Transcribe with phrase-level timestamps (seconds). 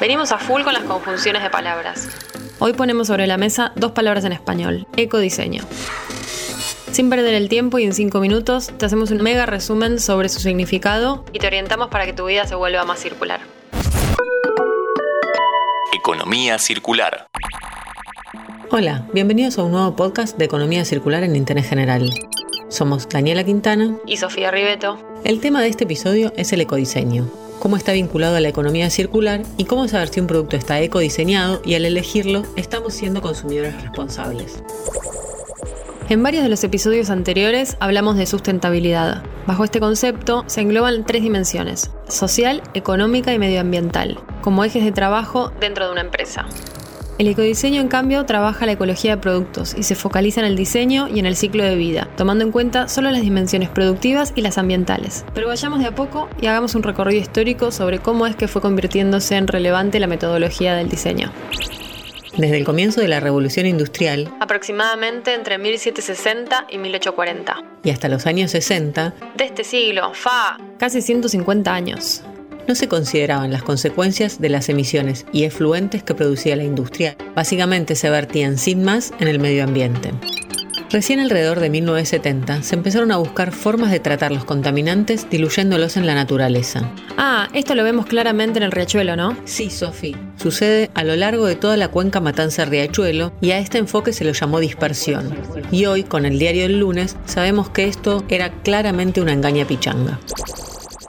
[0.00, 2.08] Venimos a full con las conjunciones de palabras.
[2.58, 5.62] Hoy ponemos sobre la mesa dos palabras en español, ecodiseño.
[6.90, 10.40] Sin perder el tiempo y en cinco minutos te hacemos un mega resumen sobre su
[10.40, 13.40] significado y te orientamos para que tu vida se vuelva más circular.
[15.92, 17.28] Economía circular.
[18.70, 22.08] Hola, bienvenidos a un nuevo podcast de Economía Circular en Interés General.
[22.68, 24.98] Somos Daniela Quintana y Sofía Ribeto.
[25.24, 27.28] El tema de este episodio es el ecodiseño,
[27.60, 31.62] cómo está vinculado a la economía circular y cómo saber si un producto está ecodiseñado
[31.64, 34.64] y al elegirlo estamos siendo consumidores responsables.
[36.08, 39.22] En varios de los episodios anteriores hablamos de sustentabilidad.
[39.46, 45.52] Bajo este concepto se engloban tres dimensiones, social, económica y medioambiental, como ejes de trabajo
[45.60, 46.46] dentro de una empresa.
[47.20, 51.06] El ecodiseño, en cambio, trabaja la ecología de productos y se focaliza en el diseño
[51.06, 54.56] y en el ciclo de vida, tomando en cuenta solo las dimensiones productivas y las
[54.56, 55.26] ambientales.
[55.34, 58.62] Pero vayamos de a poco y hagamos un recorrido histórico sobre cómo es que fue
[58.62, 61.30] convirtiéndose en relevante la metodología del diseño.
[62.38, 68.24] Desde el comienzo de la revolución industrial, aproximadamente entre 1760 y 1840, y hasta los
[68.24, 72.22] años 60, de este siglo, fa, casi 150 años,
[72.70, 77.16] no se consideraban las consecuencias de las emisiones y efluentes que producía la industria.
[77.34, 80.12] Básicamente se vertían sin más en el medio ambiente.
[80.88, 86.06] Recién alrededor de 1970 se empezaron a buscar formas de tratar los contaminantes diluyéndolos en
[86.06, 86.88] la naturaleza.
[87.16, 89.36] Ah, esto lo vemos claramente en el riachuelo, ¿no?
[89.46, 90.14] Sí, Sofi.
[90.36, 94.30] Sucede a lo largo de toda la cuenca Matanza-Riachuelo y a este enfoque se lo
[94.30, 95.36] llamó dispersión.
[95.72, 100.20] Y hoy, con el diario del lunes, sabemos que esto era claramente una engaña pichanga.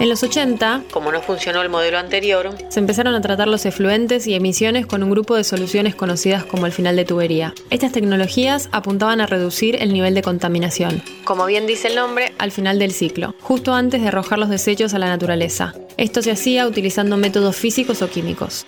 [0.00, 4.26] En los 80, como no funcionó el modelo anterior, se empezaron a tratar los efluentes
[4.26, 7.54] y emisiones con un grupo de soluciones conocidas como el final de tubería.
[7.70, 12.50] Estas tecnologías apuntaban a reducir el nivel de contaminación, como bien dice el nombre, al
[12.50, 15.74] final del ciclo, justo antes de arrojar los desechos a la naturaleza.
[15.96, 18.64] Esto se hacía utilizando métodos físicos o químicos.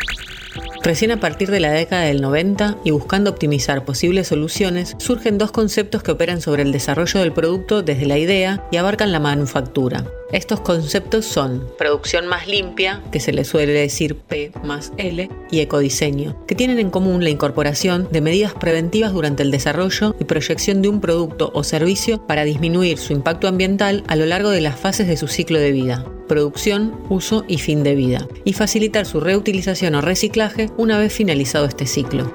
[0.82, 5.50] Recién a partir de la década del 90 y buscando optimizar posibles soluciones, surgen dos
[5.50, 10.04] conceptos que operan sobre el desarrollo del producto desde la idea y abarcan la manufactura.
[10.32, 15.60] Estos conceptos son producción más limpia, que se le suele decir P más L, y
[15.60, 20.82] ecodiseño, que tienen en común la incorporación de medidas preventivas durante el desarrollo y proyección
[20.82, 24.78] de un producto o servicio para disminuir su impacto ambiental a lo largo de las
[24.78, 29.20] fases de su ciclo de vida producción, uso y fin de vida, y facilitar su
[29.20, 32.32] reutilización o reciclaje una vez finalizado este ciclo.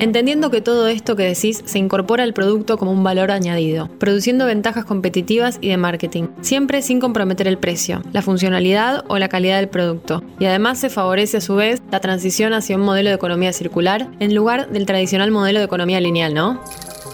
[0.00, 4.46] Entendiendo que todo esto que decís se incorpora al producto como un valor añadido, produciendo
[4.46, 9.58] ventajas competitivas y de marketing, siempre sin comprometer el precio, la funcionalidad o la calidad
[9.58, 10.22] del producto.
[10.38, 14.08] Y además se favorece a su vez la transición hacia un modelo de economía circular
[14.18, 16.62] en lugar del tradicional modelo de economía lineal, ¿no?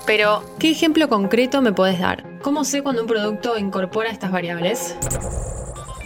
[0.06, 2.33] Pero, ¿qué ejemplo concreto me puedes dar?
[2.44, 4.98] ¿Cómo sé cuando un producto incorpora estas variables?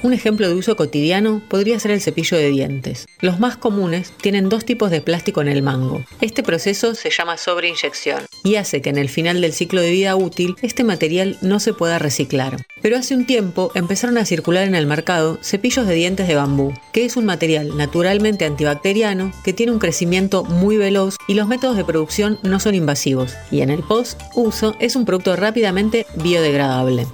[0.01, 3.07] Un ejemplo de uso cotidiano podría ser el cepillo de dientes.
[3.21, 6.05] Los más comunes tienen dos tipos de plástico en el mango.
[6.21, 10.15] Este proceso se llama sobreinyección y hace que en el final del ciclo de vida
[10.15, 12.65] útil este material no se pueda reciclar.
[12.81, 16.73] Pero hace un tiempo empezaron a circular en el mercado cepillos de dientes de bambú,
[16.93, 21.77] que es un material naturalmente antibacteriano que tiene un crecimiento muy veloz y los métodos
[21.77, 23.35] de producción no son invasivos.
[23.51, 27.09] Y en el post-uso es un producto rápidamente biodegradable.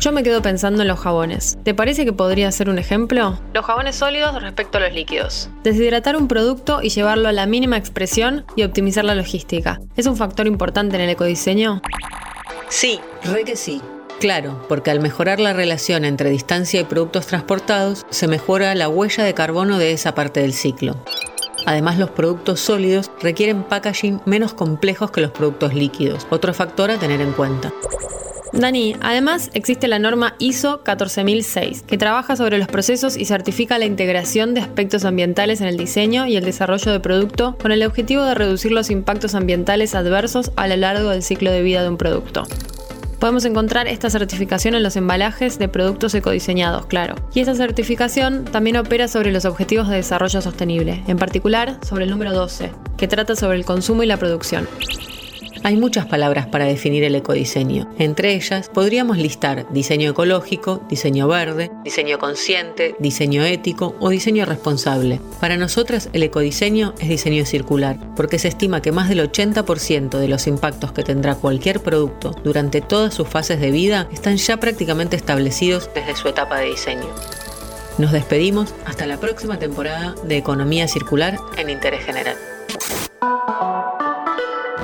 [0.00, 1.58] Yo me quedo pensando en los jabones.
[1.64, 3.38] ¿Te parece que podría ser un ejemplo?
[3.54, 5.48] Los jabones sólidos respecto a los líquidos.
[5.64, 9.80] Deshidratar un producto y llevarlo a la mínima expresión y optimizar la logística.
[9.96, 11.80] ¿Es un factor importante en el ecodiseño?
[12.68, 13.80] Sí, re que sí.
[14.20, 19.24] Claro, porque al mejorar la relación entre distancia y productos transportados, se mejora la huella
[19.24, 20.96] de carbono de esa parte del ciclo.
[21.66, 26.98] Además, los productos sólidos requieren packaging menos complejos que los productos líquidos, otro factor a
[26.98, 27.72] tener en cuenta.
[28.58, 33.84] Dani, además existe la norma ISO 14006, que trabaja sobre los procesos y certifica la
[33.84, 38.24] integración de aspectos ambientales en el diseño y el desarrollo de producto con el objetivo
[38.24, 41.98] de reducir los impactos ambientales adversos a lo largo del ciclo de vida de un
[41.98, 42.44] producto.
[43.18, 47.14] Podemos encontrar esta certificación en los embalajes de productos ecodiseñados, claro.
[47.34, 52.10] Y esta certificación también opera sobre los objetivos de desarrollo sostenible, en particular sobre el
[52.10, 54.66] número 12, que trata sobre el consumo y la producción.
[55.66, 57.92] Hay muchas palabras para definir el ecodiseño.
[57.98, 65.20] Entre ellas podríamos listar diseño ecológico, diseño verde, diseño consciente, diseño ético o diseño responsable.
[65.40, 70.28] Para nosotras el ecodiseño es diseño circular, porque se estima que más del 80% de
[70.28, 75.16] los impactos que tendrá cualquier producto durante todas sus fases de vida están ya prácticamente
[75.16, 77.08] establecidos desde su etapa de diseño.
[77.98, 82.36] Nos despedimos hasta la próxima temporada de Economía Circular en Interés General.